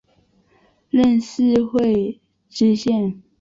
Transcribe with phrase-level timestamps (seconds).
[0.89, 2.19] 任四会
[2.49, 3.21] 知县。